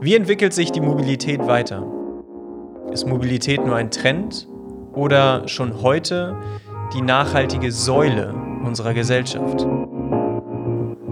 [0.00, 1.84] Wie entwickelt sich die Mobilität weiter?
[2.92, 4.46] Ist Mobilität nur ein Trend
[4.92, 6.36] oder schon heute
[6.94, 8.32] die nachhaltige Säule
[8.64, 9.66] unserer Gesellschaft?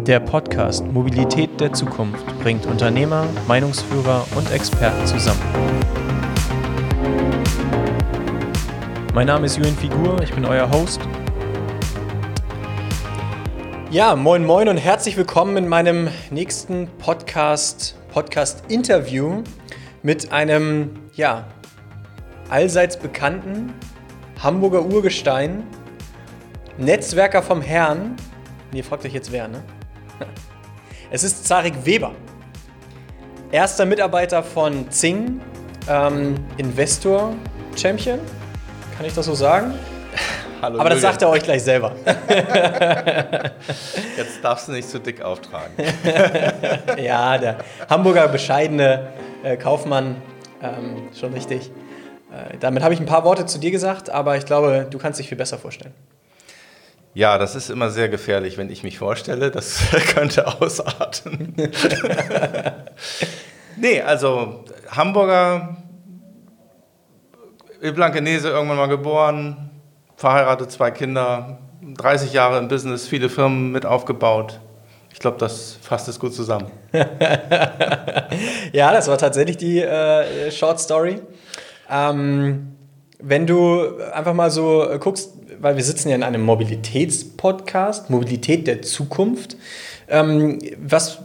[0.06, 5.42] Der Podcast Mobilität der Zukunft bringt Unternehmer, Meinungsführer und Experten zusammen.
[9.12, 11.00] Mein Name ist Julian Figur, ich bin euer Host.
[13.90, 19.42] Ja, moin moin und herzlich willkommen in meinem nächsten Podcast Podcast-Interview
[20.02, 21.48] mit einem, ja,
[22.48, 23.74] allseits bekannten
[24.42, 25.64] Hamburger Urgestein,
[26.78, 28.16] Netzwerker vom Herrn.
[28.72, 29.62] Ihr fragt euch jetzt wer, ne?
[31.10, 32.14] Es ist Zarik Weber.
[33.52, 35.42] Erster Mitarbeiter von Zing,
[35.86, 37.34] ähm, Investor
[37.76, 38.18] Champion.
[38.96, 39.74] Kann ich das so sagen?
[40.62, 41.94] Hallo, Aber das sagt er euch gleich selber.
[44.16, 45.74] Jetzt darfst du nicht zu dick auftragen.
[46.98, 47.58] ja, der
[47.90, 49.08] Hamburger bescheidene
[49.42, 50.16] äh, Kaufmann,
[50.62, 51.70] ähm, schon richtig.
[52.32, 55.20] Äh, damit habe ich ein paar Worte zu dir gesagt, aber ich glaube, du kannst
[55.20, 55.92] dich viel besser vorstellen.
[57.12, 59.50] Ja, das ist immer sehr gefährlich, wenn ich mich vorstelle.
[59.50, 59.80] Das
[60.14, 61.54] könnte ausarten.
[63.76, 65.76] nee, also Hamburger,
[67.80, 69.65] Blankenese irgendwann mal geboren,
[70.16, 71.58] verheiratet, zwei Kinder,
[71.96, 74.60] 30 Jahre im Business, viele Firmen mit aufgebaut.
[75.12, 76.70] Ich glaube, das fasst es gut zusammen.
[78.72, 81.20] ja, das war tatsächlich die äh, Short Story.
[81.90, 82.76] Ähm,
[83.18, 88.82] wenn du einfach mal so guckst, weil wir sitzen ja in einem Mobilitätspodcast, Mobilität der
[88.82, 89.56] Zukunft.
[90.08, 91.20] Ähm, was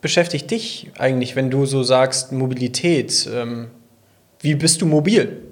[0.00, 3.28] beschäftigt dich eigentlich, wenn du so sagst Mobilität?
[3.32, 3.68] Ähm,
[4.40, 5.42] wie bist du mobil?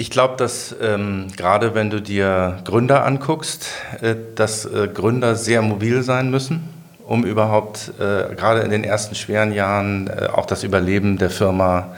[0.00, 3.66] Ich glaube, dass ähm, gerade wenn du dir Gründer anguckst,
[4.00, 6.66] äh, dass äh, Gründer sehr mobil sein müssen,
[7.06, 11.88] um überhaupt äh, gerade in den ersten schweren Jahren äh, auch das Überleben der Firma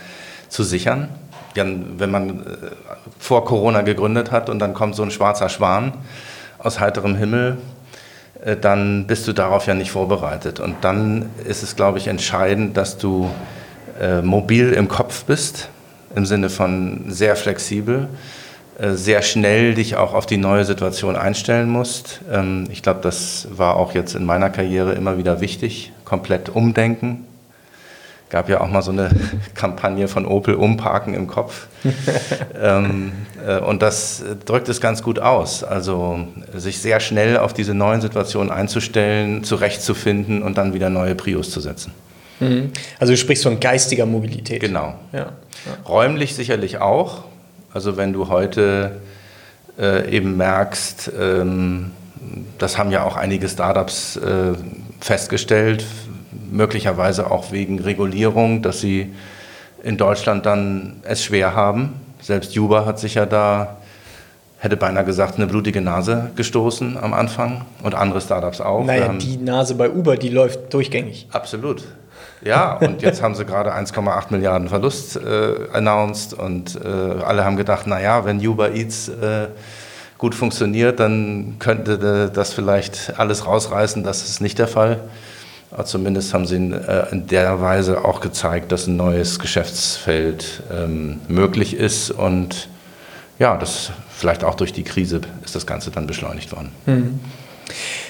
[0.49, 1.11] zu sichern.
[1.55, 2.43] Ja, wenn man äh,
[3.21, 5.93] vor Corona gegründet hat und dann kommt so ein schwarzer Schwan
[6.59, 7.59] aus heiterem Himmel,
[8.45, 10.59] äh, dann bist du darauf ja nicht vorbereitet.
[10.59, 13.31] Und dann ist es, glaube ich, entscheidend, dass du
[14.23, 15.69] mobil im Kopf bist
[16.15, 18.09] im Sinne von sehr flexibel,
[18.79, 22.21] äh, sehr schnell dich auch auf die neue Situation einstellen musst.
[22.31, 27.27] Ähm, ich glaube, das war auch jetzt in meiner Karriere immer wieder wichtig, komplett umdenken.
[28.31, 29.11] Gab ja auch mal so eine
[29.55, 31.67] Kampagne von Opel umparken im Kopf.
[32.63, 33.13] ähm,
[33.47, 35.65] äh, und das drückt es ganz gut aus.
[35.65, 41.51] Also sich sehr schnell auf diese neuen Situationen einzustellen, zurechtzufinden und dann wieder neue Prios
[41.51, 41.93] zu setzen.
[42.43, 42.73] Mhm.
[42.99, 44.61] Also du sprichst von geistiger Mobilität.
[44.61, 44.95] Genau.
[45.13, 45.19] Ja.
[45.19, 45.33] ja.
[45.89, 47.25] Räumlich sicherlich auch.
[47.73, 49.01] Also wenn du heute
[49.79, 51.93] äh, eben merkst, ähm,
[52.59, 54.53] das haben ja auch einige Startups äh,
[55.01, 55.85] festgestellt,
[56.51, 59.13] möglicherweise auch wegen Regulierung, dass sie
[59.83, 61.95] in Deutschland dann es schwer haben.
[62.21, 63.79] Selbst Juba hat sich ja da,
[64.59, 68.85] hätte beinahe gesagt, eine blutige Nase gestoßen am Anfang und andere Startups auch.
[68.85, 71.27] Naja, die Nase bei Uber, die läuft durchgängig.
[71.33, 71.83] Absolut.
[72.45, 76.89] Ja, und jetzt haben sie gerade 1,8 Milliarden Verlust äh, announced und äh,
[77.23, 79.49] alle haben gedacht, naja, wenn Uber Eats äh,
[80.19, 84.03] gut funktioniert, dann könnte das vielleicht alles rausreißen.
[84.03, 85.01] Das ist nicht der Fall.
[85.71, 90.63] Aber zumindest haben sie in, äh, in, der Weise auch gezeigt, dass ein neues Geschäftsfeld
[90.71, 92.69] ähm, möglich ist und
[93.39, 96.73] ja, das vielleicht auch durch die Krise ist das Ganze dann beschleunigt worden.
[96.87, 97.21] Mhm.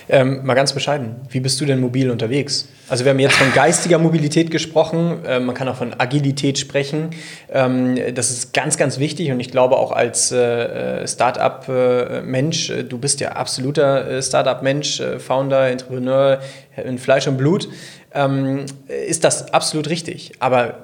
[0.08, 2.68] Ähm, mal ganz bescheiden, wie bist du denn mobil unterwegs?
[2.88, 7.10] Also wir haben jetzt von geistiger Mobilität gesprochen, äh, man kann auch von Agilität sprechen.
[7.50, 12.98] Ähm, das ist ganz, ganz wichtig und ich glaube auch als äh, Startup-Mensch, äh, du
[12.98, 16.40] bist ja absoluter äh, Startup-Mensch, äh, Founder, Entrepreneur
[16.84, 17.68] in Fleisch und Blut,
[18.14, 20.32] ähm, ist das absolut richtig.
[20.40, 20.80] Aber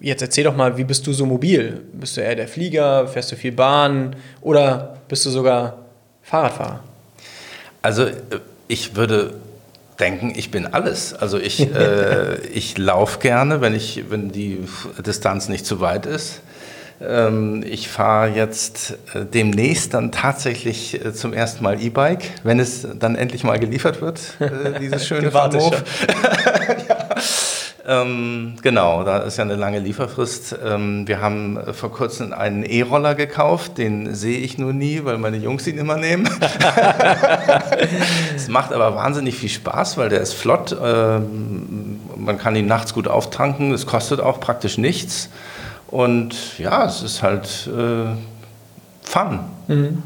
[0.00, 1.82] jetzt erzähl doch mal, wie bist du so mobil?
[1.92, 5.78] Bist du eher der Flieger, fährst du viel Bahn oder bist du sogar
[6.22, 6.80] Fahrradfahrer?
[7.84, 8.06] Also
[8.66, 9.34] ich würde
[10.00, 11.12] denken, ich bin alles.
[11.12, 14.60] Also ich, äh, ich laufe gerne, wenn, ich, wenn die
[15.04, 16.40] Distanz nicht zu weit ist.
[17.02, 22.88] Ähm, ich fahre jetzt äh, demnächst dann tatsächlich äh, zum ersten Mal E-Bike, wenn es
[22.98, 25.82] dann endlich mal geliefert wird, äh, dieses schöne Bahnhof.
[26.88, 27.08] ja.
[27.86, 30.56] Ähm, genau, da ist ja eine lange Lieferfrist.
[30.64, 35.18] Ähm, wir haben äh, vor kurzem einen E-Roller gekauft, den sehe ich nur nie, weil
[35.18, 36.28] meine Jungs ihn immer nehmen.
[38.36, 40.76] Es macht aber wahnsinnig viel Spaß, weil der ist flott.
[40.82, 45.28] Ähm, man kann ihn nachts gut auftanken, es kostet auch praktisch nichts.
[45.88, 48.16] Und ja, es ist halt äh,
[49.04, 49.40] Fun.
[49.68, 50.02] Mhm.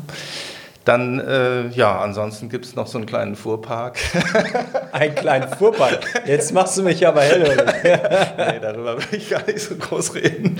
[0.88, 3.98] Dann, äh, ja, ansonsten gibt es noch so einen kleinen Fuhrpark.
[4.92, 5.98] einen kleinen Fuhrpark?
[6.24, 7.60] Jetzt machst du mich aber hellhörig.
[7.84, 10.56] nee, darüber will ich gar nicht so groß reden.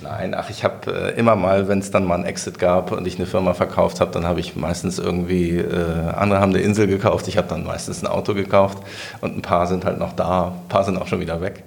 [0.00, 3.04] Nein, ach, ich habe äh, immer mal, wenn es dann mal einen Exit gab und
[3.08, 6.86] ich eine Firma verkauft habe, dann habe ich meistens irgendwie, äh, andere haben eine Insel
[6.86, 8.78] gekauft, ich habe dann meistens ein Auto gekauft
[9.20, 11.64] und ein paar sind halt noch da, ein paar sind auch schon wieder weg.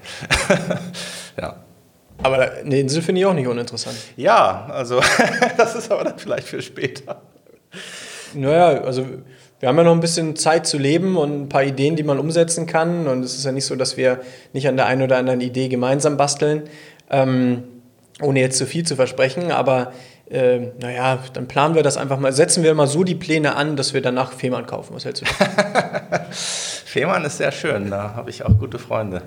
[1.38, 1.56] ja.
[2.24, 3.98] Aber eine Insel finde ich auch nicht uninteressant.
[4.16, 5.02] Ja, also
[5.58, 7.22] das ist aber dann vielleicht für später.
[8.34, 9.06] Naja, also
[9.60, 12.20] wir haben ja noch ein bisschen Zeit zu leben und ein paar Ideen, die man
[12.20, 13.08] umsetzen kann.
[13.08, 14.22] Und es ist ja nicht so, dass wir
[14.54, 16.64] nicht an der einen oder anderen Idee gemeinsam basteln,
[17.10, 17.64] ähm,
[18.22, 19.52] ohne jetzt zu viel zu versprechen.
[19.52, 19.94] Aber
[20.30, 22.34] äh, naja, dann planen wir das einfach mal.
[22.34, 24.96] Setzen wir mal so die Pläne an, dass wir danach Fehmarn kaufen.
[24.96, 25.26] Was hältst du?
[26.96, 29.22] Fehmarn ist sehr schön, da habe ich auch gute Freunde.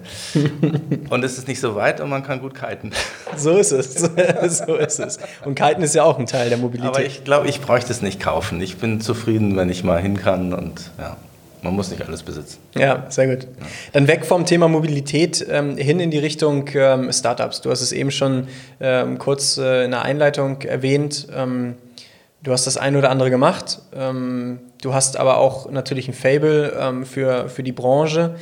[1.11, 2.93] und es ist nicht so weit und man kann gut kiten.
[3.37, 3.93] So ist es,
[4.49, 5.19] so ist es.
[5.45, 6.89] Und kiten ist ja auch ein Teil der Mobilität.
[6.89, 8.63] Aber ich glaube, ich bräuchte es nicht kaufen.
[8.63, 11.19] Ich bin zufrieden, wenn ich mal hin kann und ja.
[11.61, 12.59] Man muss nicht alles besitzen.
[12.75, 13.43] Ja, sehr gut.
[13.43, 13.67] Ja.
[13.93, 17.61] Dann weg vom Thema Mobilität ähm, hin in die Richtung ähm, Startups.
[17.61, 18.47] Du hast es eben schon
[18.81, 21.27] ähm, kurz äh, in der Einleitung erwähnt.
[22.39, 23.81] Ähm, du hast das ein oder andere gemacht.
[23.95, 28.37] Ähm, du hast aber auch natürlich ein Fable ähm, für, für die Branche.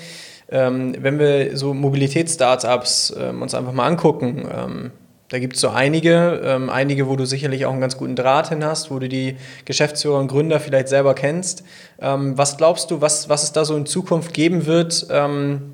[0.49, 4.93] wenn wir so Mobilitätsstartups uns einfach mal angucken,
[5.29, 8.51] da gibt es so einige, ähm, einige, wo du sicherlich auch einen ganz guten Draht
[8.51, 11.65] hin hast, wo du die Geschäftsführer und Gründer vielleicht selber kennst.
[12.01, 15.73] Ähm, was glaubst du, was, was es da so in Zukunft geben wird, ähm,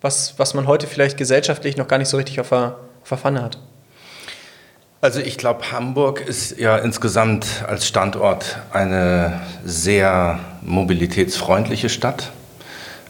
[0.00, 3.18] was, was man heute vielleicht gesellschaftlich noch gar nicht so richtig auf der, auf der
[3.18, 3.58] Pfanne hat?
[5.00, 12.32] Also ich glaube, Hamburg ist ja insgesamt als Standort eine sehr mobilitätsfreundliche Stadt.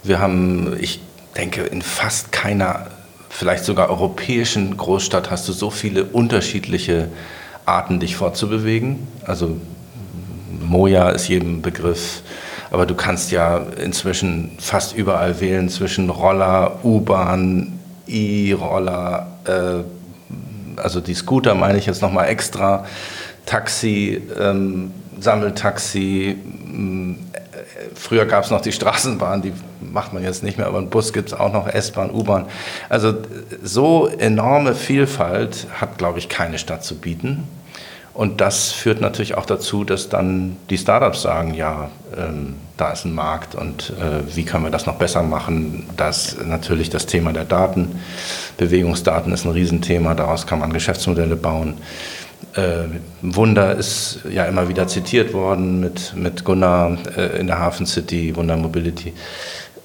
[0.03, 1.01] Wir haben, ich
[1.35, 2.89] denke, in fast keiner
[3.31, 7.09] vielleicht sogar europäischen Großstadt hast du so viele unterschiedliche
[7.65, 9.09] Arten, dich fortzubewegen.
[9.25, 9.59] Also
[10.61, 12.21] Moja ist jedem Begriff,
[12.71, 19.98] aber du kannst ja inzwischen fast überall wählen zwischen Roller, U-Bahn, E-Roller, äh,
[20.79, 22.87] also die Scooter meine ich jetzt nochmal extra,
[23.47, 26.37] Taxi, ähm, Sammeltaxi,
[27.95, 31.13] Früher gab es noch die Straßenbahn, die macht man jetzt nicht mehr, aber einen Bus
[31.13, 32.47] gibt es auch noch, S-Bahn, U-Bahn.
[32.89, 33.15] Also
[33.63, 37.45] so enorme Vielfalt hat, glaube ich, keine Stadt zu bieten.
[38.19, 43.05] Und das führt natürlich auch dazu, dass dann die Startups sagen, ja, ähm, da ist
[43.05, 45.87] ein Markt und äh, wie können wir das noch besser machen?
[45.97, 48.01] Das natürlich das Thema der Daten,
[48.57, 51.75] Bewegungsdaten ist ein Riesenthema, daraus kann man Geschäftsmodelle bauen.
[52.55, 52.87] Äh,
[53.23, 58.35] Wunder ist ja immer wieder zitiert worden mit, mit Gunnar äh, in der Hafen City,
[58.35, 59.13] Wunder Mobility.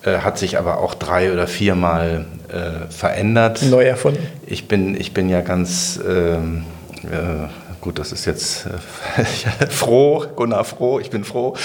[0.04, 3.62] Äh, hat sich aber auch drei oder viermal äh, verändert.
[3.62, 4.26] Neu erfunden.
[4.48, 6.64] Ich bin, ich bin ja ganz ähm,
[7.04, 7.48] äh,
[7.84, 9.26] gut, das ist jetzt äh,
[9.70, 11.56] froh, Gunnar froh, ich bin froh,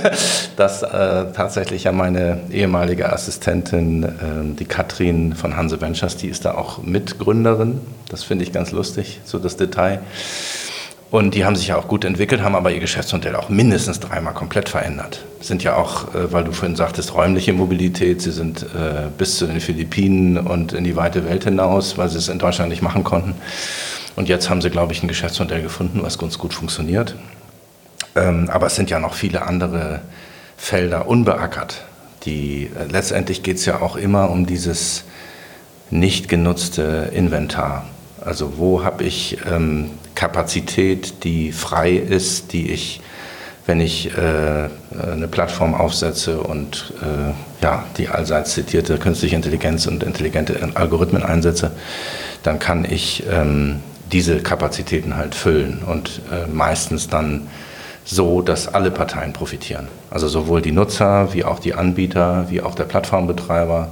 [0.56, 4.08] dass äh, tatsächlich ja meine ehemalige Assistentin, äh,
[4.58, 7.80] die Katrin von Hanse Ventures, die ist da auch Mitgründerin.
[8.10, 10.00] Das finde ich ganz lustig, so das Detail.
[11.10, 14.34] Und die haben sich ja auch gut entwickelt, haben aber ihr Geschäftsmodell auch mindestens dreimal
[14.34, 15.24] komplett verändert.
[15.40, 18.20] Sind ja auch, äh, weil du vorhin sagtest, räumliche Mobilität.
[18.20, 22.18] Sie sind äh, bis zu den Philippinen und in die weite Welt hinaus, weil sie
[22.18, 23.34] es in Deutschland nicht machen konnten.
[24.16, 27.14] Und jetzt haben sie, glaube ich, ein Geschäftsmodell gefunden, was ganz gut funktioniert.
[28.14, 30.00] Ähm, aber es sind ja noch viele andere
[30.56, 31.82] Felder unbeackert.
[32.24, 35.04] Die, äh, letztendlich geht es ja auch immer um dieses
[35.90, 37.86] nicht genutzte Inventar.
[38.20, 43.00] Also wo habe ich ähm, Kapazität, die frei ist, die ich,
[43.66, 44.68] wenn ich äh,
[45.00, 51.72] eine Plattform aufsetze und äh, ja, die allseits zitierte künstliche Intelligenz und intelligente Algorithmen einsetze,
[52.42, 53.80] dann kann ich ähm,
[54.12, 57.48] diese Kapazitäten halt füllen und äh, meistens dann
[58.04, 59.88] so, dass alle Parteien profitieren.
[60.10, 63.90] Also sowohl die Nutzer wie auch die Anbieter, wie auch der Plattformbetreiber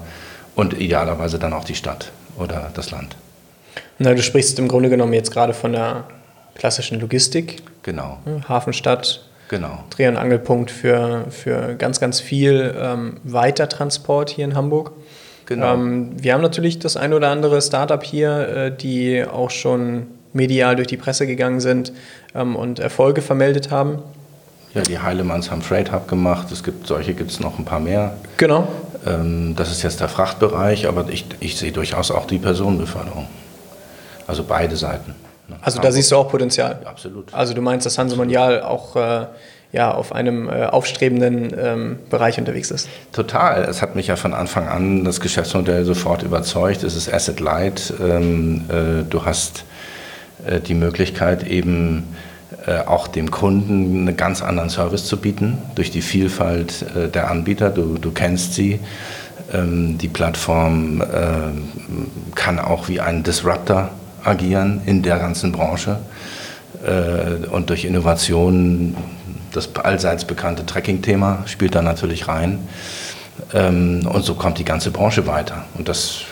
[0.57, 3.17] und idealerweise dann auch die Stadt oder das Land.
[3.99, 6.05] Na, du sprichst im Grunde genommen jetzt gerade von der
[6.55, 7.63] klassischen Logistik.
[7.83, 8.19] Genau.
[8.49, 9.25] Hafenstadt.
[9.49, 9.85] Genau.
[9.91, 14.93] Dreh- und Angelpunkt für, für ganz, ganz viel ähm, Weitertransport hier in Hamburg.
[15.51, 15.75] Genau.
[15.75, 20.77] Ähm, wir haben natürlich das ein oder andere Startup hier, äh, die auch schon medial
[20.77, 21.93] durch die Presse gegangen sind
[22.37, 23.99] ähm, und Erfolge vermeldet haben.
[24.75, 26.53] Ja, die Heilemanns haben Freight Hub gemacht.
[26.53, 28.17] Es gibt solche, gibt es noch ein paar mehr.
[28.37, 28.69] Genau.
[29.05, 33.27] Ähm, das ist jetzt der Frachtbereich, aber ich, ich sehe durchaus auch die Personenbeförderung.
[34.29, 35.17] Also beide Seiten.
[35.63, 36.79] Also da siehst du auch Potenzial.
[36.85, 37.35] Absolut.
[37.35, 39.27] Also du meinst, dass Hanse Mondial auch äh,
[39.73, 42.89] ja, auf einem äh, aufstrebenden ähm, Bereich unterwegs ist.
[43.13, 43.63] Total.
[43.65, 46.83] Es hat mich ja von Anfang an das Geschäftsmodell sofort überzeugt.
[46.83, 47.93] Es ist Asset Light.
[48.01, 49.65] Ähm, äh, du hast
[50.47, 52.05] äh, die Möglichkeit eben
[52.67, 57.31] äh, auch dem Kunden einen ganz anderen Service zu bieten durch die Vielfalt äh, der
[57.31, 57.71] Anbieter.
[57.71, 58.81] Du, du kennst sie.
[59.53, 63.91] Ähm, die Plattform äh, kann auch wie ein Disruptor
[64.25, 65.99] agieren in der ganzen Branche
[67.53, 68.97] und durch Innovationen
[69.53, 72.69] das allseits bekannte Tracking-Thema spielt da natürlich rein.
[73.55, 75.65] Ähm, und so kommt die ganze Branche weiter.
[75.75, 76.23] Und das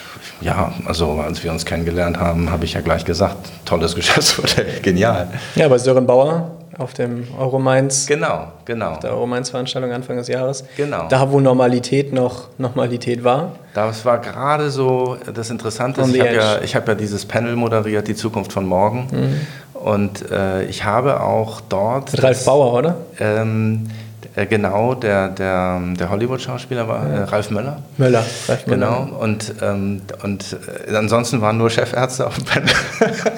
[0.40, 5.28] ja, also als wir uns kennengelernt haben, habe ich ja gleich gesagt, tolles Geschäftsmodell, genial.
[5.56, 8.06] Ja, bei Sören Bauer auf dem Euromainz.
[8.06, 8.90] Genau, genau.
[8.92, 10.64] Auf der Euromainz-Veranstaltung Anfang des Jahres.
[10.76, 11.08] Genau.
[11.08, 13.56] Da, wo Normalität noch Normalität war.
[13.74, 16.02] Das war gerade so das Interessante.
[16.02, 19.08] Ich habe ja, hab ja dieses Panel moderiert, die Zukunft von morgen.
[19.10, 19.40] Mhm.
[19.78, 22.12] Und äh, ich habe auch dort.
[22.12, 22.96] Mit Ralf Bauer, oder?
[23.20, 23.88] Ähm,
[24.34, 27.82] äh, genau, der, der, der Hollywood-Schauspieler war äh, Ralf Möller.
[27.96, 28.86] Möller, Ralf Möller.
[29.06, 30.56] Genau, und, ähm, und
[30.86, 32.70] äh, ansonsten waren nur Chefärzte auf dem Panel.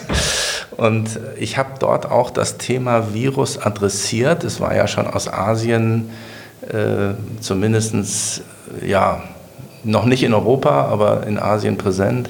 [0.77, 4.45] und ich habe dort auch das Thema Virus adressiert.
[4.45, 6.11] Es war ja schon aus Asien
[6.69, 8.43] äh, zumindest,
[8.85, 9.23] ja,
[9.85, 12.29] noch nicht in Europa, aber in Asien präsent.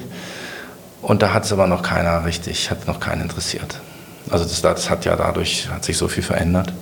[1.01, 3.81] Und da hat es aber noch keiner richtig, hat noch keinen interessiert.
[4.31, 6.73] Also das, das hat ja dadurch, hat sich so viel verändert.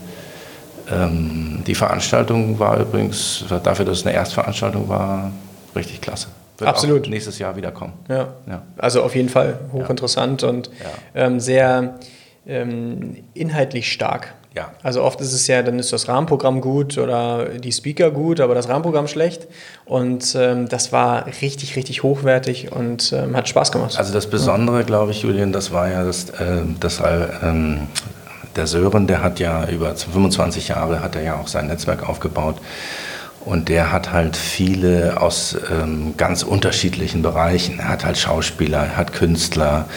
[0.91, 5.32] Ähm, die Veranstaltung war übrigens, dafür, dass es eine Erstveranstaltung war,
[5.75, 6.27] richtig klasse.
[6.58, 7.10] Wird Absolut.
[7.10, 7.94] nächstes Jahr wieder kommen.
[8.08, 8.34] Ja.
[8.48, 8.62] ja.
[8.77, 10.50] Also auf jeden Fall hochinteressant ja.
[10.50, 11.25] und ja.
[11.25, 12.00] Ähm, sehr
[12.46, 14.34] ähm, inhaltlich stark.
[14.56, 14.72] Ja.
[14.82, 18.56] Also oft ist es ja, dann ist das Rahmenprogramm gut oder die Speaker gut, aber
[18.56, 19.48] das Rahmenprogramm schlecht.
[19.86, 23.98] Und ähm, das war richtig, richtig hochwertig und ähm, hat Spaß gemacht.
[23.98, 27.00] Also das Besondere, glaube ich, Julian, das war ja, dass, äh, dass
[27.44, 27.88] ähm,
[28.56, 32.56] der Sören, der hat ja über 25 Jahre hat er ja auch sein Netzwerk aufgebaut.
[33.46, 37.79] Und der hat halt viele aus ähm, ganz unterschiedlichen Bereichen.
[37.79, 39.88] Er hat halt Schauspieler, er hat Künstler,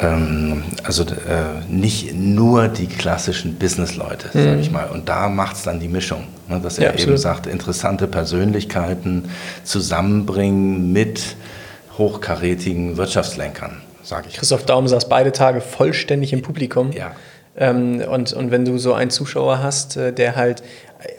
[0.00, 4.44] ähm, also äh, nicht nur die klassischen Businessleute, mhm.
[4.44, 4.86] sage ich mal.
[4.90, 9.28] Und da macht es dann die Mischung, ne, dass er ja, eben sagt, interessante Persönlichkeiten
[9.64, 11.36] zusammenbringen mit
[11.98, 14.36] hochkarätigen Wirtschaftslenkern, sage ich.
[14.36, 16.92] Christoph Daum saß beide Tage vollständig im Publikum.
[16.92, 17.10] Ja.
[17.58, 20.62] Ähm, und, und wenn du so einen Zuschauer hast, äh, der halt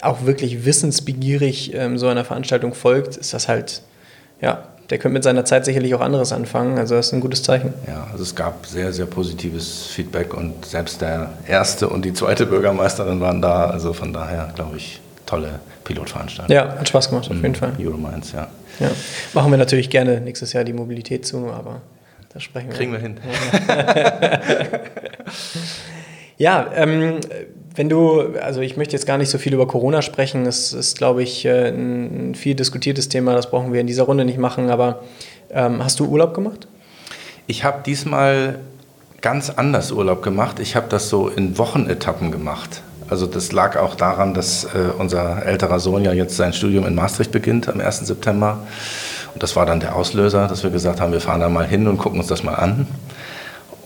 [0.02, 3.82] auch wirklich wissensbegierig ähm, so einer Veranstaltung folgt, ist das halt,
[4.42, 6.78] ja, der könnte mit seiner Zeit sicherlich auch anderes anfangen.
[6.78, 7.74] Also das ist ein gutes Zeichen.
[7.88, 12.46] Ja, also es gab sehr, sehr positives Feedback und selbst der erste und die zweite
[12.46, 13.70] Bürgermeisterin waren da.
[13.70, 16.56] Also von daher, glaube ich, tolle Pilotveranstaltung.
[16.56, 17.74] Ja, hat Spaß gemacht, auf jeden Fall.
[17.80, 18.48] Euromines, ja.
[18.80, 18.90] ja.
[19.34, 21.82] Machen wir natürlich gerne nächstes Jahr die Mobilität zu, aber
[22.34, 22.76] da sprechen wir.
[22.76, 23.18] Kriegen wir hin.
[26.40, 27.20] Ja, ähm,
[27.76, 30.98] wenn du, also ich möchte jetzt gar nicht so viel über Corona sprechen, das ist,
[30.98, 34.70] glaube ich, äh, ein viel diskutiertes Thema, das brauchen wir in dieser Runde nicht machen,
[34.70, 35.04] aber
[35.52, 36.68] ähm, hast du Urlaub gemacht?
[37.46, 38.60] Ich habe diesmal
[39.22, 40.60] ganz anders Urlaub gemacht.
[40.60, 42.82] Ich habe das so in Wochenetappen gemacht.
[43.10, 46.96] Also das lag auch daran, dass äh, unser älterer Sohn ja jetzt sein Studium in
[46.96, 48.08] Maastricht beginnt am 1.
[48.08, 48.60] September.
[49.34, 51.88] Und das war dann der Auslöser, dass wir gesagt haben, wir fahren da mal hin
[51.88, 52.88] und gucken uns das mal an.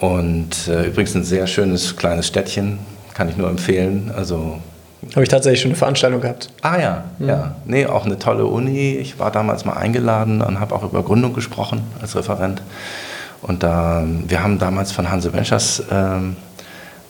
[0.03, 2.79] Und äh, übrigens ein sehr schönes kleines Städtchen,
[3.13, 4.11] kann ich nur empfehlen.
[4.13, 4.59] Also
[5.11, 6.49] habe ich tatsächlich schon eine Veranstaltung gehabt.
[6.61, 7.29] Ah ja, mhm.
[7.29, 7.55] ja.
[7.63, 8.97] Nee, auch eine tolle Uni.
[8.97, 12.61] Ich war damals mal eingeladen und habe auch über Gründung gesprochen als Referent.
[13.41, 16.35] Und da, wir haben damals von Hanse Ventures ähm,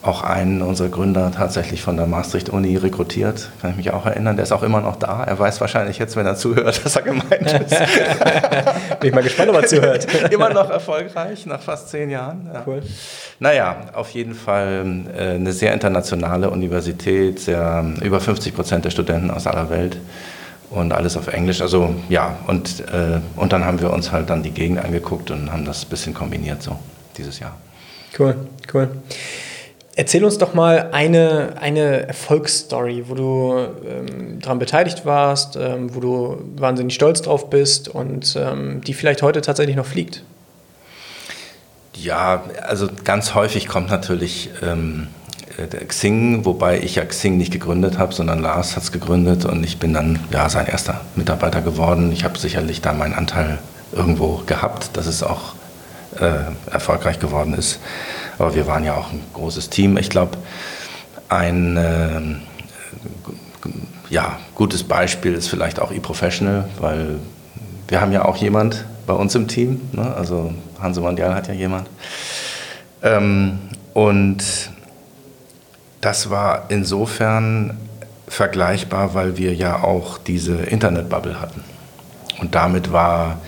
[0.04, 3.48] auch einen unserer Gründer tatsächlich von der Maastricht-Uni rekrutiert.
[3.62, 4.36] Kann ich mich auch erinnern.
[4.36, 5.24] Der ist auch immer noch da.
[5.24, 7.70] Er weiß wahrscheinlich jetzt, wenn er zuhört, dass er gemeint ist.
[9.00, 10.06] Bin ich mal gespannt, ob er zuhört.
[10.30, 12.50] immer noch erfolgreich, nach fast zehn Jahren.
[12.52, 12.62] Ja.
[12.66, 12.82] Cool.
[13.40, 14.84] Naja, auf jeden Fall
[15.16, 19.98] äh, eine sehr internationale Universität, sehr, über 50 Prozent der Studenten aus aller Welt
[20.68, 21.62] und alles auf Englisch.
[21.62, 25.50] Also ja, und, äh, und dann haben wir uns halt dann die Gegend angeguckt und
[25.50, 26.78] haben das ein bisschen kombiniert so
[27.16, 27.56] dieses Jahr.
[28.18, 28.36] Cool,
[28.72, 28.90] cool.
[29.96, 33.54] Erzähl uns doch mal eine, eine Erfolgsstory, wo du
[33.88, 39.22] ähm, daran beteiligt warst, ähm, wo du wahnsinnig stolz drauf bist und ähm, die vielleicht
[39.22, 40.24] heute tatsächlich noch fliegt.
[41.94, 45.06] Ja, also ganz häufig kommt natürlich ähm,
[45.58, 49.62] der Xing, wobei ich ja Xing nicht gegründet habe, sondern Lars hat es gegründet und
[49.64, 52.10] ich bin dann ja sein erster Mitarbeiter geworden.
[52.10, 53.58] Ich habe sicherlich da meinen Anteil
[53.92, 55.54] irgendwo gehabt, dass es auch
[56.18, 57.78] äh, erfolgreich geworden ist.
[58.38, 59.96] Aber wir waren ja auch ein großes Team.
[59.96, 60.38] Ich glaube,
[61.28, 62.20] ein äh,
[64.10, 67.18] ja, gutes Beispiel ist vielleicht auch eProfessional, weil
[67.88, 69.80] wir haben ja auch jemand bei uns im Team.
[69.92, 70.14] Ne?
[70.14, 71.88] Also Hanse Mondial hat ja jemand.
[73.02, 73.58] Ähm,
[73.92, 74.42] und
[76.00, 77.76] das war insofern
[78.28, 81.62] vergleichbar, weil wir ja auch diese Internetbubble hatten.
[82.40, 83.38] Und damit war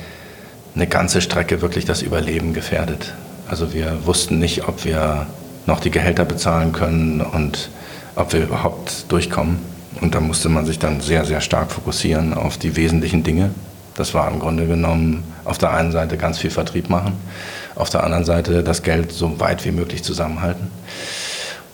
[0.75, 3.15] eine ganze Strecke wirklich das Überleben gefährdet.
[3.49, 5.27] Also wir wussten nicht, ob wir
[5.67, 7.71] noch die Gehälter bezahlen können und
[8.15, 9.59] ob wir überhaupt durchkommen.
[10.01, 13.51] Und da musste man sich dann sehr, sehr stark fokussieren auf die wesentlichen Dinge.
[13.97, 17.15] Das war im Grunde genommen auf der einen Seite ganz viel Vertrieb machen,
[17.77, 20.71] auf der anderen Seite das Geld so weit wie möglich zusammenhalten.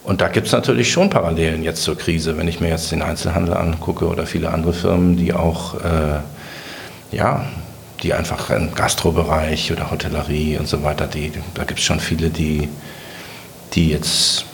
[0.04, 2.36] Und da gibt es natürlich schon Parallelen jetzt zur Krise.
[2.36, 6.20] Wenn ich mir jetzt den Einzelhandel angucke oder viele andere Firmen, die auch, äh,
[7.16, 7.44] ja,
[8.02, 12.30] die einfach im Gastrobereich oder Hotellerie und so weiter, die, da gibt es schon viele,
[12.30, 12.68] die,
[13.74, 14.44] die jetzt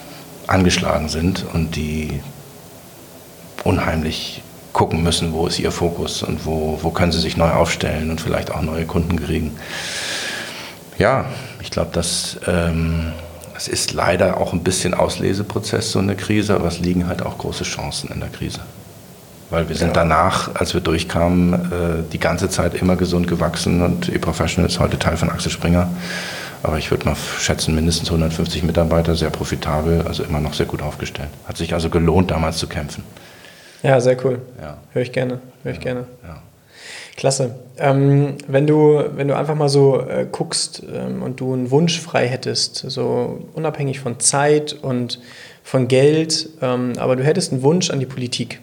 [0.47, 2.21] angeschlagen sind und die
[3.65, 8.11] unheimlich gucken müssen, wo ist ihr Fokus und wo, wo können sie sich neu aufstellen
[8.11, 9.57] und vielleicht auch neue Kunden kriegen.
[10.99, 11.27] Ja,
[11.61, 13.13] ich glaube, dass ähm,
[13.57, 17.39] es ist leider auch ein bisschen Ausleseprozess, so eine Krise, aber es liegen halt auch
[17.39, 18.61] große Chancen in der Krise.
[19.51, 21.59] Weil wir sind danach, als wir durchkamen, äh,
[22.13, 25.89] die ganze Zeit immer gesund gewachsen und eProfessional ist heute Teil von Axel Springer.
[26.63, 30.83] Aber ich würde mal schätzen, mindestens 150 Mitarbeiter, sehr profitabel, also immer noch sehr gut
[30.83, 31.31] aufgestellt.
[31.47, 33.05] Hat sich also gelohnt, damals zu kämpfen.
[33.83, 34.43] Ja, sehr cool.
[34.61, 34.79] Ja.
[34.93, 35.41] Höre ich gerne.
[35.63, 35.85] Höre ich ja.
[35.85, 36.07] gerne.
[36.27, 36.43] Ja.
[37.17, 37.57] Klasse.
[37.79, 42.01] Ähm, wenn, du, wenn du einfach mal so äh, guckst ähm, und du einen Wunsch
[42.01, 45.21] frei hättest, so unabhängig von Zeit und
[45.65, 48.61] von Geld, ähm, aber du hättest einen Wunsch an die Politik.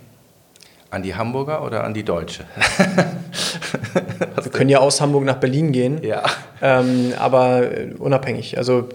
[0.95, 2.45] An die Hamburger oder an die Deutsche?
[4.41, 6.23] Wir können ja aus Hamburg nach Berlin gehen, ja.
[6.61, 8.57] Ähm, aber äh, unabhängig.
[8.57, 8.87] Also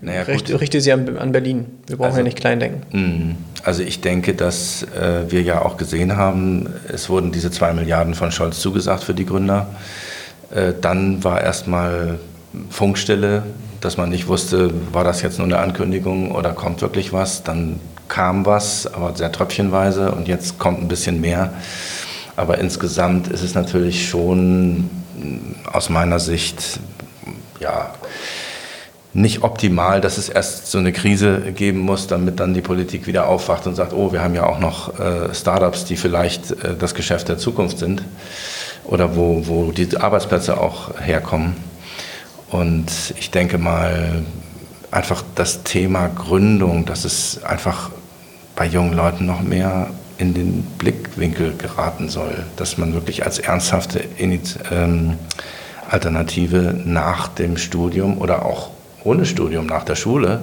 [0.00, 1.66] naja, richte, richte sie an, an, Berlin.
[1.86, 2.82] Wir brauchen also, ja nicht klein denken.
[2.90, 3.36] Mhm.
[3.62, 8.14] Also ich denke, dass äh, wir ja auch gesehen haben, es wurden diese zwei Milliarden
[8.14, 9.68] von Scholz zugesagt für die Gründer.
[10.52, 12.18] Äh, dann war erstmal
[12.70, 13.44] Funkstille,
[13.80, 17.44] dass man nicht wusste, war das jetzt nur eine Ankündigung oder kommt wirklich was.
[17.44, 17.78] Dann
[18.10, 21.54] kam was, aber sehr tröpfchenweise und jetzt kommt ein bisschen mehr.
[22.36, 24.90] Aber insgesamt ist es natürlich schon
[25.72, 26.80] aus meiner Sicht
[27.60, 27.94] ja,
[29.12, 33.26] nicht optimal, dass es erst so eine Krise geben muss, damit dann die Politik wieder
[33.26, 36.94] aufwacht und sagt, oh, wir haben ja auch noch äh, Startups, die vielleicht äh, das
[36.94, 38.02] Geschäft der Zukunft sind
[38.84, 41.56] oder wo, wo die Arbeitsplätze auch herkommen.
[42.50, 44.24] Und ich denke mal,
[44.90, 47.90] einfach das Thema Gründung, dass es einfach
[48.60, 49.86] bei jungen Leuten noch mehr
[50.18, 54.02] in den Blickwinkel geraten soll, dass man wirklich als ernsthafte
[54.70, 55.14] ähm,
[55.88, 58.68] Alternative nach dem Studium oder auch
[59.02, 60.42] ohne Studium nach der Schule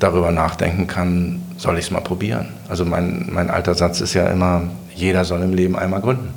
[0.00, 2.48] darüber nachdenken kann, soll ich es mal probieren.
[2.68, 6.34] Also mein, mein alter Satz ist ja immer, jeder soll im Leben einmal gründen.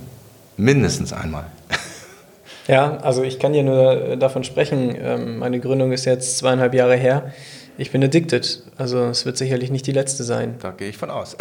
[0.55, 1.45] Mindestens einmal.
[2.67, 6.95] Ja, also ich kann dir nur davon sprechen, ähm, meine Gründung ist jetzt zweieinhalb Jahre
[6.95, 7.33] her.
[7.79, 10.55] Ich bin addicted, also es wird sicherlich nicht die letzte sein.
[10.61, 11.37] Da gehe ich von aus.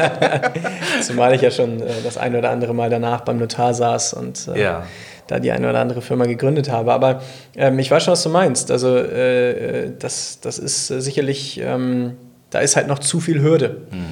[1.02, 4.48] Zumal ich ja schon äh, das ein oder andere Mal danach beim Notar saß und
[4.48, 4.84] äh, ja
[5.26, 6.92] da die eine oder andere Firma gegründet habe.
[6.92, 7.22] Aber
[7.56, 8.70] ähm, ich weiß schon, was du meinst.
[8.70, 12.16] Also äh, das, das ist sicherlich, ähm,
[12.50, 13.82] da ist halt noch zu viel Hürde.
[13.90, 14.04] Mhm.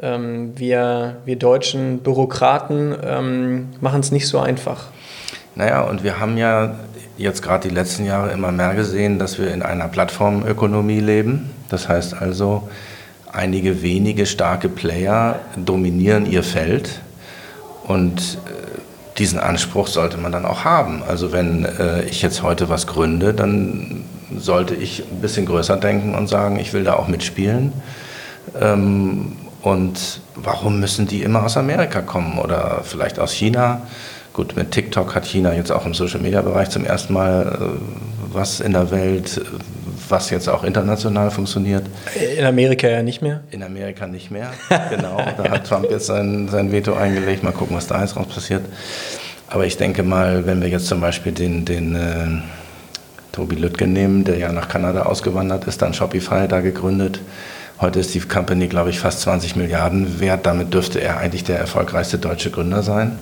[0.00, 4.88] Ähm, wir, wir deutschen Bürokraten ähm, machen es nicht so einfach.
[5.58, 6.76] Naja, und wir haben ja
[7.16, 11.50] jetzt gerade die letzten Jahre immer mehr gesehen, dass wir in einer Plattformökonomie leben.
[11.68, 12.68] Das heißt also,
[13.32, 17.00] einige wenige starke Player dominieren ihr Feld
[17.88, 21.02] und äh, diesen Anspruch sollte man dann auch haben.
[21.02, 24.04] Also wenn äh, ich jetzt heute was gründe, dann
[24.38, 27.72] sollte ich ein bisschen größer denken und sagen, ich will da auch mitspielen.
[28.60, 33.82] Ähm, und warum müssen die immer aus Amerika kommen oder vielleicht aus China?
[34.38, 38.72] Gut, mit TikTok hat China jetzt auch im Social-Media-Bereich zum ersten Mal äh, was in
[38.72, 39.40] der Welt,
[40.08, 41.84] was jetzt auch international funktioniert.
[42.36, 43.40] In Amerika ja nicht mehr?
[43.50, 44.52] In Amerika nicht mehr,
[44.90, 45.16] genau.
[45.36, 47.42] Da hat Trump jetzt sein, sein Veto eingelegt.
[47.42, 48.64] Mal gucken, was da jetzt raus passiert.
[49.48, 52.28] Aber ich denke mal, wenn wir jetzt zum Beispiel den, den äh,
[53.32, 57.18] Tobi Lüttgen nehmen, der ja nach Kanada ausgewandert ist, dann Shopify da gegründet.
[57.80, 60.46] Heute ist die Company, glaube ich, fast 20 Milliarden wert.
[60.46, 63.18] Damit dürfte er eigentlich der erfolgreichste deutsche Gründer sein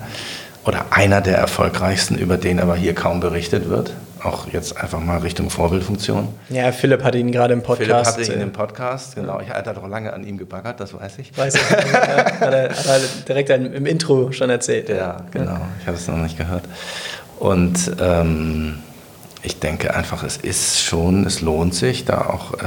[0.67, 3.93] oder einer der erfolgreichsten, über den aber hier kaum berichtet wird.
[4.23, 6.29] Auch jetzt einfach mal Richtung Vorbildfunktion.
[6.49, 8.17] Ja, Philipp hatte ihn gerade im Podcast.
[8.17, 9.41] Philipp hatte ihn im Podcast, genau.
[9.41, 11.37] Ich hatte doch lange an ihm gebaggert, das weiß ich.
[11.37, 11.63] Weiß ich.
[11.71, 14.89] hat, er, hat er direkt im Intro schon erzählt.
[14.89, 15.59] Ja, genau.
[15.81, 16.65] Ich habe es noch nicht gehört.
[17.39, 18.81] Und ähm,
[19.43, 22.67] ich denke einfach, es ist schon, es lohnt sich, da auch äh,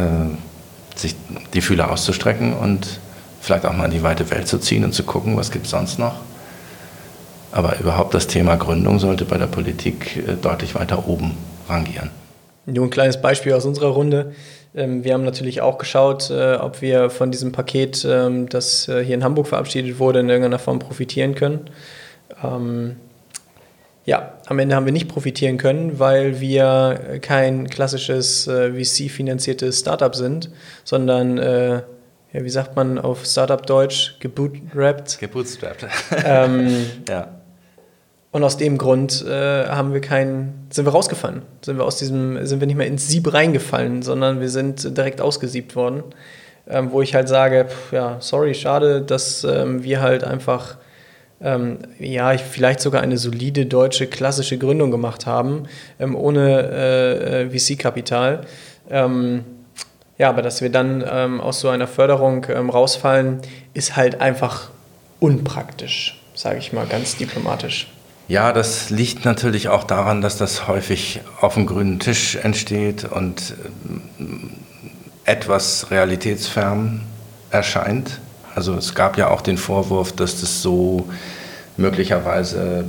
[0.96, 1.16] sich
[1.54, 3.02] die Fühler auszustrecken und
[3.42, 5.72] vielleicht auch mal in die weite Welt zu ziehen und zu gucken, was gibt es
[5.72, 6.22] sonst noch.
[7.52, 11.36] Aber überhaupt das Thema Gründung sollte bei der Politik äh, deutlich weiter oben
[11.68, 12.12] rangieren.
[12.66, 14.34] Nur ein kleines Beispiel aus unserer Runde.
[14.76, 19.04] Ähm, wir haben natürlich auch geschaut, äh, ob wir von diesem Paket, ähm, das äh,
[19.04, 21.70] hier in Hamburg verabschiedet wurde, in irgendeiner Form profitieren können.
[22.44, 22.98] Ähm,
[24.06, 30.50] Ja, am Ende haben wir nicht profitieren können, weil wir kein klassisches VC-finanziertes Startup sind,
[30.84, 31.84] sondern, ja,
[32.32, 35.20] wie sagt man auf Startup-Deutsch, gebootstrapped.
[35.20, 35.86] Gebootstrapped.
[36.26, 37.39] Ähm, ja.
[38.32, 41.42] Und aus dem Grund äh, haben wir keinen, sind wir rausgefallen.
[41.62, 45.20] Sind wir aus diesem, sind wir nicht mehr ins Sieb reingefallen, sondern wir sind direkt
[45.20, 46.04] ausgesiebt worden.
[46.68, 50.78] Ähm, wo ich halt sage, pff, ja, sorry, schade, dass ähm, wir halt einfach
[51.42, 55.64] ähm, ja, vielleicht sogar eine solide deutsche klassische Gründung gemacht haben,
[56.00, 58.42] ähm, ohne äh, äh VC-Kapital.
[58.92, 59.46] Ähm,
[60.20, 63.40] ja, aber dass wir dann ähm, aus so einer Förderung rausfallen,
[63.74, 64.70] ist halt einfach
[65.20, 67.88] unpraktisch, sage ich mal ganz diplomatisch.
[68.30, 73.56] Ja, das liegt natürlich auch daran, dass das häufig auf dem grünen Tisch entsteht und
[75.26, 77.02] äh, etwas realitätsfern
[77.50, 78.20] erscheint.
[78.54, 81.10] Also es gab ja auch den Vorwurf, dass das so
[81.76, 82.86] möglicherweise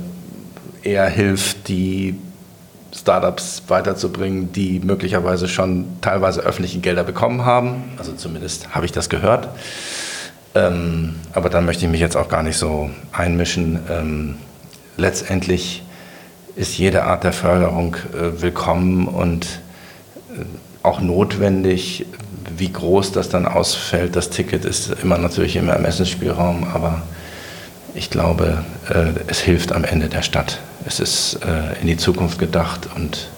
[0.83, 2.19] eher hilft, die
[2.93, 7.85] Startups weiterzubringen, die möglicherweise schon teilweise öffentliche Gelder bekommen haben.
[7.97, 9.49] Also zumindest habe ich das gehört.
[10.53, 13.79] Ähm, aber da möchte ich mich jetzt auch gar nicht so einmischen.
[13.89, 14.35] Ähm,
[14.97, 15.83] letztendlich
[16.55, 19.45] ist jede Art der Förderung äh, willkommen und
[20.35, 20.43] äh,
[20.83, 22.05] auch notwendig.
[22.57, 27.01] Wie groß das dann ausfällt, das Ticket ist immer natürlich im Ermessensspielraum, aber
[27.93, 30.59] ich glaube, äh, es hilft am Ende der Stadt.
[30.85, 33.29] Es ist äh, in die Zukunft gedacht und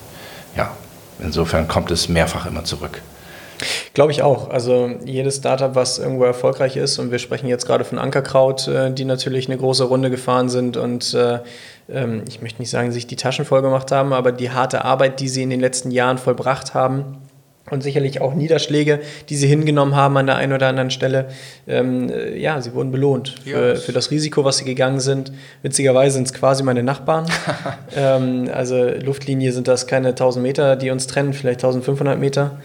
[0.56, 0.72] ja,
[1.20, 3.02] insofern kommt es mehrfach immer zurück.
[3.94, 4.50] Glaube ich auch.
[4.50, 8.92] Also jedes Startup, was irgendwo erfolgreich ist, und wir sprechen jetzt gerade von Ankerkraut, äh,
[8.92, 11.16] die natürlich eine große Runde gefahren sind und
[11.90, 15.20] ähm, ich möchte nicht sagen, sich die Taschen voll gemacht haben, aber die harte Arbeit,
[15.20, 17.18] die sie in den letzten Jahren vollbracht haben,
[17.70, 21.30] und sicherlich auch Niederschläge, die sie hingenommen haben an der einen oder anderen Stelle.
[21.66, 25.32] Ähm, äh, ja, sie wurden belohnt für, für, das Risiko, was sie gegangen sind.
[25.62, 27.26] Witzigerweise sind es quasi meine Nachbarn.
[27.96, 32.60] ähm, also Luftlinie sind das keine 1000 Meter, die uns trennen, vielleicht 1500 Meter.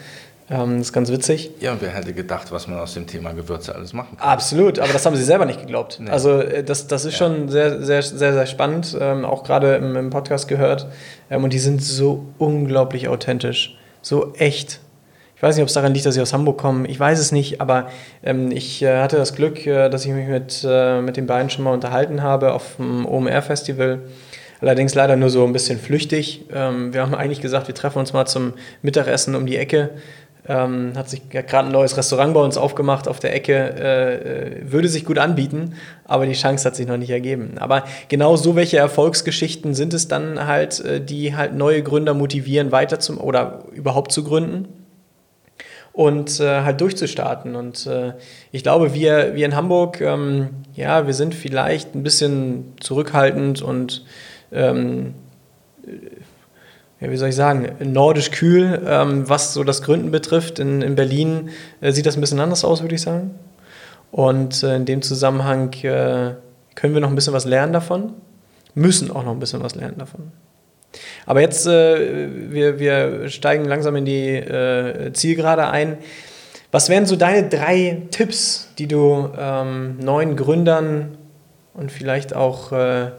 [0.51, 1.51] Ähm, das ist ganz witzig.
[1.61, 4.29] Ja, und wer hätte gedacht, was man aus dem Thema Gewürze alles machen kann?
[4.29, 5.99] Absolut, aber das haben sie selber nicht geglaubt.
[6.01, 6.11] Nee.
[6.11, 7.19] Also äh, das, das ist ja.
[7.19, 10.87] schon sehr, sehr, sehr, sehr spannend, ähm, auch gerade im, im, Podcast gehört.
[11.31, 14.81] Ähm, und die sind so unglaublich authentisch, so echt.
[15.37, 16.85] Ich weiß nicht, ob es daran liegt, dass sie aus Hamburg kommen.
[16.87, 17.89] Ich weiß es nicht, aber
[18.25, 21.51] ähm, ich äh, hatte das Glück, äh, dass ich mich mit, äh, mit den beiden
[21.51, 24.01] schon mal unterhalten habe auf dem OMR-Festival.
[24.61, 26.47] Allerdings leider nur so ein bisschen flüchtig.
[26.53, 29.91] Ähm, wir haben eigentlich gesagt, wir treffen uns mal zum Mittagessen um die Ecke.
[30.49, 34.73] Ähm, hat sich gerade ein neues Restaurant bei uns aufgemacht auf der Ecke, äh, äh,
[34.73, 35.75] würde sich gut anbieten,
[36.07, 37.59] aber die Chance hat sich noch nicht ergeben.
[37.59, 42.73] Aber genau so welche Erfolgsgeschichten sind es dann halt, äh, die halt neue Gründer motivieren,
[42.73, 44.69] weiter zum oder überhaupt zu gründen
[45.99, 47.57] und äh, halt durchzustarten.
[47.57, 48.13] Und äh,
[48.53, 54.07] ich glaube, wir, wir in Hamburg, ähm, ja, wir sind vielleicht ein bisschen zurückhaltend und
[54.53, 55.15] ähm,
[57.01, 60.59] ja, wie soll ich sagen, nordisch kühl, ähm, was so das Gründen betrifft.
[60.59, 63.35] In, in Berlin äh, sieht das ein bisschen anders aus, würde ich sagen.
[64.11, 66.35] Und äh, in dem Zusammenhang äh,
[66.75, 68.15] können wir noch ein bisschen was lernen davon,
[68.75, 70.33] müssen auch noch ein bisschen was lernen davon.
[71.27, 75.99] Aber jetzt, äh, wir, wir steigen langsam in die äh, Zielgerade ein.
[76.71, 81.17] Was wären so deine drei Tipps, die du ähm, neuen Gründern
[81.75, 83.11] und vielleicht auch äh,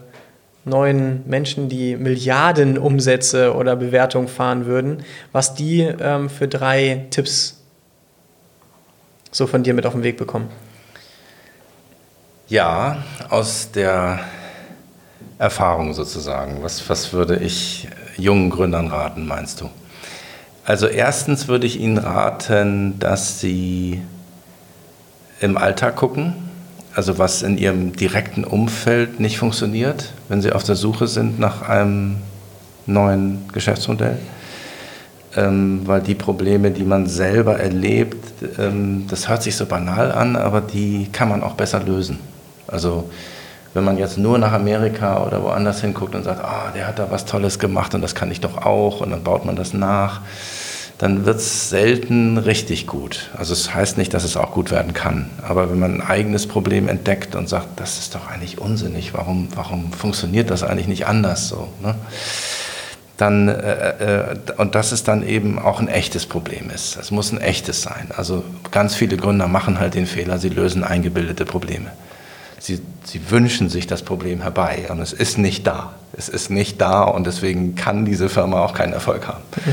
[0.64, 7.62] neuen Menschen, die Milliarden Umsätze oder Bewertungen fahren würden, was die ähm, für drei Tipps
[9.30, 10.48] so von dir mit auf den Weg bekommen?
[12.48, 14.20] Ja, aus der
[15.38, 16.62] Erfahrung sozusagen.
[16.62, 19.70] Was, was würde ich jungen Gründern raten, meinst du?
[20.64, 24.02] Also erstens würde ich Ihnen raten, dass Sie
[25.40, 26.49] im Alltag gucken,
[26.94, 31.62] also was in Ihrem direkten Umfeld nicht funktioniert, wenn Sie auf der Suche sind nach
[31.62, 32.16] einem
[32.86, 34.18] neuen Geschäftsmodell.
[35.36, 38.24] Ähm, weil die Probleme, die man selber erlebt,
[38.58, 42.18] ähm, das hört sich so banal an, aber die kann man auch besser lösen.
[42.66, 43.08] Also
[43.74, 47.10] wenn man jetzt nur nach Amerika oder woanders hinguckt und sagt, ah, der hat da
[47.10, 50.22] was Tolles gemacht und das kann ich doch auch und dann baut man das nach,
[51.00, 53.30] dann wird es selten richtig gut.
[53.34, 55.30] Also es heißt nicht, dass es auch gut werden kann.
[55.42, 59.48] Aber wenn man ein eigenes Problem entdeckt und sagt, das ist doch eigentlich unsinnig, warum,
[59.54, 61.68] warum funktioniert das eigentlich nicht anders so?
[61.82, 61.94] Ne?
[63.16, 66.96] Dann, äh, äh, und dass es dann eben auch ein echtes Problem ist.
[66.96, 68.08] Es muss ein echtes sein.
[68.14, 71.90] Also ganz viele Gründer machen halt den Fehler, sie lösen eingebildete Probleme
[72.60, 75.94] sie, sie wünschen sich das Problem herbei und es ist nicht da.
[76.16, 79.42] Es ist nicht da und deswegen kann diese Firma auch keinen Erfolg haben.
[79.64, 79.72] Mhm.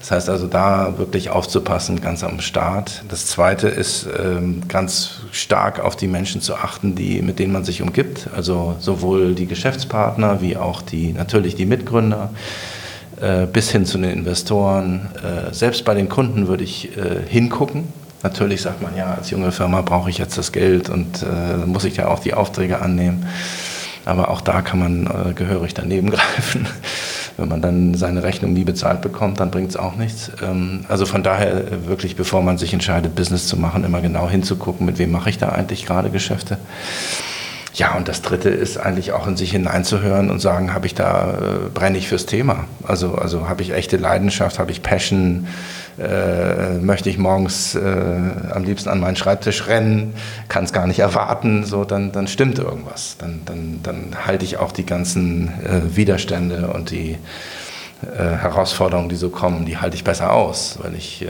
[0.00, 3.02] Das heißt also, da wirklich aufzupassen, ganz am Start.
[3.08, 7.64] Das Zweite ist, ähm, ganz stark auf die Menschen zu achten, die, mit denen man
[7.64, 8.28] sich umgibt.
[8.36, 12.30] Also sowohl die Geschäftspartner wie auch die, natürlich die Mitgründer
[13.20, 15.08] äh, bis hin zu den Investoren.
[15.16, 17.84] Äh, selbst bei den Kunden würde ich äh, hingucken.
[18.22, 21.24] Natürlich sagt man, ja, als junge Firma brauche ich jetzt das Geld und
[21.66, 23.24] muss ich ja auch die Aufträge annehmen.
[24.08, 26.66] Aber auch da kann man äh, gehörig daneben greifen.
[27.36, 30.32] Wenn man dann seine Rechnung nie bezahlt bekommt, dann bringt es auch nichts.
[30.42, 34.28] Ähm, also von daher äh, wirklich, bevor man sich entscheidet, Business zu machen, immer genau
[34.28, 36.56] hinzugucken, mit wem mache ich da eigentlich gerade Geschäfte.
[37.74, 41.34] Ja, und das Dritte ist eigentlich auch in sich hineinzuhören und sagen, habe ich da,
[41.34, 42.64] äh, brenne ich fürs Thema?
[42.82, 45.46] Also, also habe ich echte Leidenschaft, habe ich Passion,
[45.98, 50.14] äh, möchte ich morgens äh, am liebsten an meinen Schreibtisch rennen,
[50.48, 53.16] kann es gar nicht erwarten, so, dann, dann stimmt irgendwas.
[53.18, 57.18] Dann, dann, dann halte ich auch die ganzen äh, Widerstände und die
[58.02, 61.28] äh, Herausforderungen, die so kommen, die halte ich besser aus, weil ich äh,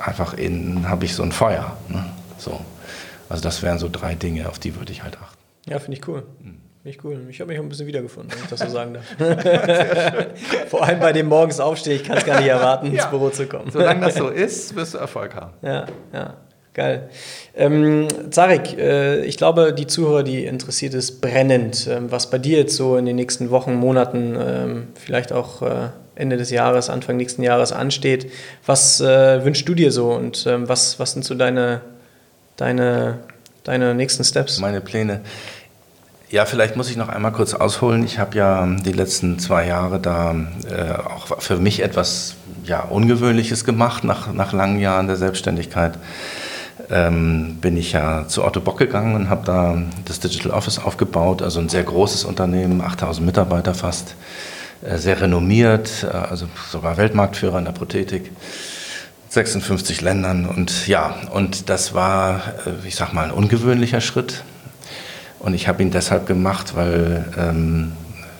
[0.00, 1.76] einfach innen habe ich so ein Feuer.
[1.88, 2.04] Ne?
[2.38, 2.60] So.
[3.28, 5.36] Also das wären so drei Dinge, auf die würde ich halt achten.
[5.68, 6.24] Ja, finde ich cool.
[6.40, 6.65] Mhm.
[6.86, 7.18] Ich cool.
[7.28, 9.04] Ich habe mich auch ein bisschen wiedergefunden, wenn ich das so sagen darf.
[10.68, 13.02] Vor allem bei dem morgens aufstehen, ich kann es gar nicht erwarten, ja.
[13.02, 13.72] ins Büro zu kommen.
[13.72, 15.52] Solange das so ist, wirst du Erfolg haben.
[15.62, 16.34] Ja, ja.
[16.74, 17.08] Geil.
[17.56, 22.58] Ähm, Zarek, äh, ich glaube, die Zuhörer, die interessiert ist brennend, ähm, was bei dir
[22.58, 27.16] jetzt so in den nächsten Wochen, Monaten, ähm, vielleicht auch äh, Ende des Jahres, Anfang
[27.16, 28.30] nächsten Jahres ansteht.
[28.64, 31.80] Was äh, wünschst du dir so und ähm, was, was sind so deine,
[32.56, 33.20] deine,
[33.64, 34.58] deine nächsten Steps?
[34.60, 35.22] Meine Pläne.
[36.28, 38.04] Ja, vielleicht muss ich noch einmal kurz ausholen.
[38.04, 40.34] Ich habe ja die letzten zwei Jahre da
[40.68, 42.34] äh, auch für mich etwas
[42.64, 45.96] ja, Ungewöhnliches gemacht nach, nach langen Jahren der Selbstständigkeit.
[46.90, 51.42] Ähm, bin ich ja zu Otto Bock gegangen und habe da das Digital Office aufgebaut,
[51.42, 54.16] also ein sehr großes Unternehmen, 8000 Mitarbeiter fast,
[54.82, 58.32] äh, sehr renommiert, äh, also sogar Weltmarktführer in der Prothetik.
[59.28, 64.42] 56 Ländern und ja, und das war, äh, ich sag mal, ein ungewöhnlicher Schritt
[65.46, 67.92] und ich habe ihn deshalb gemacht, weil ähm,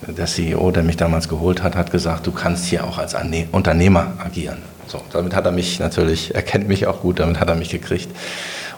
[0.09, 3.47] der CEO, der mich damals geholt hat, hat gesagt, du kannst hier auch als Anne
[3.53, 4.59] Unternehmer agieren.
[4.88, 7.69] So, damit hat er mich natürlich, er kennt mich auch gut, damit hat er mich
[7.71, 8.09] gekriegt.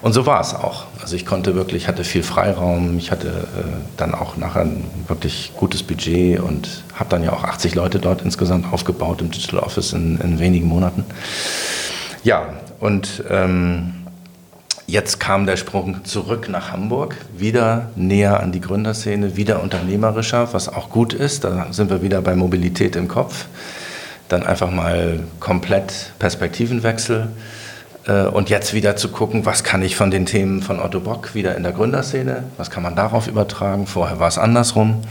[0.03, 0.85] Und so war es auch.
[1.01, 3.63] Also ich konnte wirklich, hatte viel Freiraum, ich hatte äh,
[3.97, 8.21] dann auch nachher ein wirklich gutes Budget und habe dann ja auch 80 Leute dort
[8.21, 11.03] insgesamt aufgebaut im Digital Office in, in wenigen Monaten.
[12.23, 12.43] Ja,
[12.79, 13.95] und ähm,
[14.89, 20.67] Jetzt kam der Sprung zurück nach Hamburg, wieder näher an die Gründerszene, wieder unternehmerischer, was
[20.67, 21.43] auch gut ist.
[21.43, 23.45] Da sind wir wieder bei Mobilität im Kopf.
[24.29, 27.27] Dann einfach mal komplett Perspektivenwechsel.
[28.07, 31.35] Äh, und jetzt wieder zu gucken, was kann ich von den Themen von Otto Bock
[31.35, 33.85] wieder in der Gründerszene, was kann man darauf übertragen.
[33.85, 35.03] Vorher war es andersrum.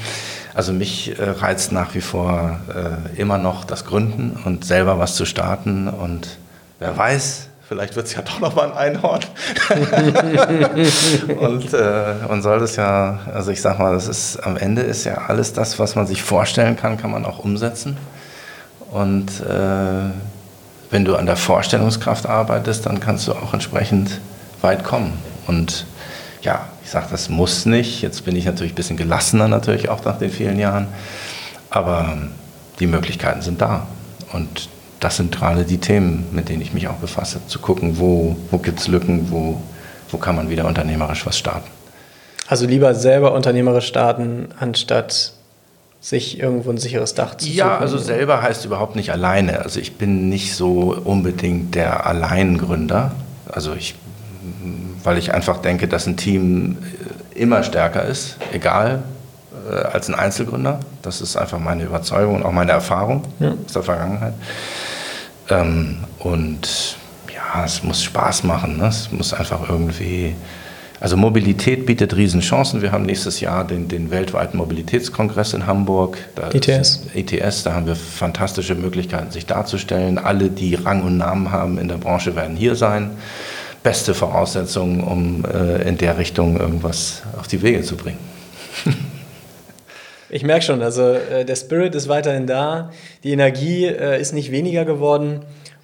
[0.55, 5.15] Also mich äh, reizt nach wie vor äh, immer noch das Gründen und selber was
[5.15, 5.87] zu starten.
[5.87, 6.39] Und
[6.81, 9.21] wer weiß, vielleicht wird es ja doch nochmal ein Einhorn.
[11.41, 15.05] und äh, man soll das ja, also ich sag mal, das ist am Ende ist
[15.05, 17.97] ja alles das, was man sich vorstellen kann, kann man auch umsetzen.
[18.91, 20.11] Und äh,
[20.91, 24.21] wenn du an der Vorstellungskraft arbeitest, dann kannst du auch entsprechend
[24.63, 25.13] weit kommen.
[25.47, 25.85] Und
[26.41, 28.01] ja, ich sage, das muss nicht.
[28.01, 30.89] Jetzt bin ich natürlich ein bisschen gelassener, natürlich auch nach den vielen Jahren.
[31.69, 32.17] Aber
[32.81, 33.87] die Möglichkeiten sind da.
[34.33, 37.41] Und das sind gerade die Themen, mit denen ich mich auch befasse.
[37.47, 39.61] Zu gucken, wo, wo gibt es Lücken, wo,
[40.11, 41.69] wo kann man wieder unternehmerisch was starten.
[42.49, 45.33] Also lieber selber unternehmerisch starten, anstatt
[46.01, 47.83] sich irgendwo ein sicheres Dach zu Ja, suchen.
[47.83, 49.61] also selber heißt überhaupt nicht alleine.
[49.61, 53.13] Also ich bin nicht so unbedingt der Alleingründer.
[53.51, 53.95] Also ich,
[55.03, 56.79] weil ich einfach denke, dass ein Team
[57.35, 59.03] immer stärker ist, egal
[59.71, 60.81] äh, als ein Einzelgründer.
[61.03, 63.55] Das ist einfach meine Überzeugung und auch meine Erfahrung ja.
[63.67, 64.35] aus der Vergangenheit.
[65.51, 66.97] Ähm, und
[67.33, 68.79] ja, es muss Spaß machen.
[68.79, 68.87] Ne?
[68.87, 70.35] Es muss einfach irgendwie.
[71.01, 72.83] Also Mobilität bietet Riesenchancen.
[72.83, 76.19] Wir haben nächstes Jahr den, den weltweiten Mobilitätskongress in Hamburg.
[76.35, 77.03] Da ETS.
[77.15, 80.19] ETS, da haben wir fantastische Möglichkeiten, sich darzustellen.
[80.19, 83.11] Alle, die Rang und Namen haben in der Branche, werden hier sein.
[83.85, 88.19] Beste Voraussetzungen, um äh, in der Richtung irgendwas auf die Wege zu bringen.
[90.31, 92.91] Ich merke schon, also äh, der Spirit ist weiterhin da,
[93.25, 95.41] die Energie äh, ist nicht weniger geworden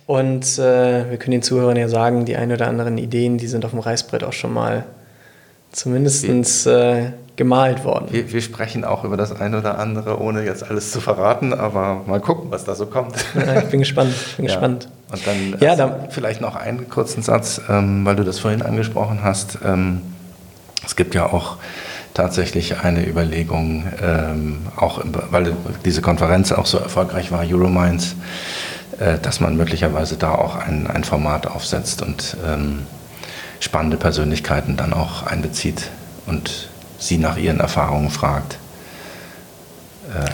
[0.07, 3.65] und äh, wir können den Zuhörern ja sagen, die ein oder anderen Ideen, die sind
[3.65, 4.85] auf dem Reißbrett auch schon mal
[5.73, 8.07] zumindest äh, gemalt worden.
[8.11, 12.03] Wir, wir, sprechen auch über das eine oder andere, ohne jetzt alles zu verraten, aber
[12.07, 13.17] mal gucken, was da so kommt.
[13.35, 14.53] Ja, ich bin gespannt, ich bin ja.
[14.53, 14.89] gespannt.
[15.11, 19.21] Und dann, ja, dann vielleicht noch einen kurzen Satz, ähm, weil du das vorhin angesprochen
[19.23, 19.59] hast.
[19.65, 20.03] Ähm,
[20.85, 21.57] es gibt ja auch
[22.15, 28.15] tatsächlich eine Überlegung, ähm, auch weil diese Konferenz auch so erfolgreich war, Eurominds,
[28.99, 32.87] äh, dass man möglicherweise da auch ein, ein Format aufsetzt und ähm,
[33.59, 35.91] spannende Persönlichkeiten dann auch einbezieht
[36.27, 38.59] und sie nach ihren Erfahrungen fragt.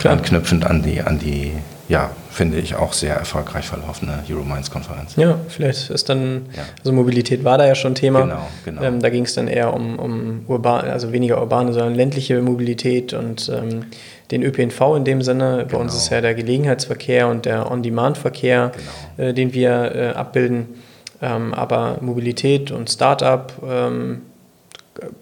[0.03, 1.53] Äh, anknüpfend an die, an die,
[1.91, 5.17] ja, finde ich auch sehr erfolgreich verlaufene Eurominds-Konferenz.
[5.17, 6.63] Ja, vielleicht ist dann, ja.
[6.79, 8.21] also Mobilität war da ja schon Thema.
[8.21, 8.81] Genau, genau.
[8.81, 13.11] Ähm, da ging es dann eher um, um urban, also weniger urbane, sondern ländliche Mobilität
[13.13, 13.87] und ähm,
[14.31, 15.65] den ÖPNV in dem Sinne.
[15.67, 15.77] Genau.
[15.79, 18.71] Bei uns ist ja der Gelegenheitsverkehr und der On-Demand-Verkehr,
[19.17, 19.29] genau.
[19.29, 20.69] äh, den wir äh, abbilden.
[21.21, 24.21] Ähm, aber Mobilität und Start-up ähm,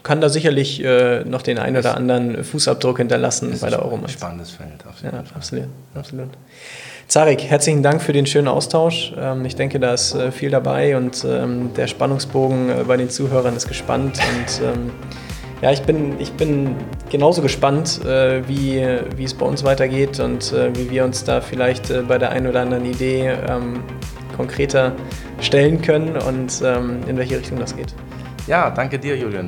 [0.04, 4.18] kann da sicherlich äh, noch den einen oder anderen Fußabdruck hinterlassen bei der Euromeister.
[4.18, 5.36] Spannendes Feld, auf jeden ja, Fall.
[5.36, 6.30] Absolut, absolut.
[7.08, 9.14] Zarek, herzlichen Dank für den schönen Austausch.
[9.18, 13.10] Ähm, ich denke, da ist äh, viel dabei und ähm, der Spannungsbogen äh, bei den
[13.10, 14.20] Zuhörern ist gespannt.
[14.20, 14.92] Und ähm,
[15.62, 16.76] ja, ich bin, ich bin
[17.10, 18.86] genauso gespannt, äh, wie,
[19.18, 22.30] wie es bei uns weitergeht und äh, wie wir uns da vielleicht äh, bei der
[22.30, 23.84] einen oder anderen Idee ähm,
[24.38, 24.94] konkreter
[25.42, 27.94] stellen können und ähm, in welche Richtung das geht.
[28.50, 29.46] Ja, danke dir, Julian.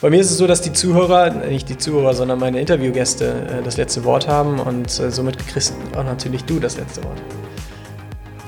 [0.00, 3.62] Bei mir ist es so, dass die Zuhörer, nicht die Zuhörer, sondern meine Interviewgäste äh,
[3.62, 7.22] das letzte Wort haben und äh, somit kriegst auch natürlich du das letzte Wort.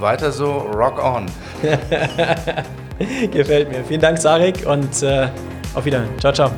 [0.01, 1.27] Weiter so, rock on.
[3.31, 3.85] Gefällt mir.
[3.85, 5.29] Vielen Dank, Sarek, und äh,
[5.72, 6.11] auf Wiedersehen.
[6.18, 6.51] Ciao, ciao.